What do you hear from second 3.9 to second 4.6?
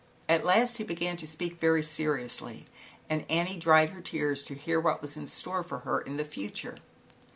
her tears to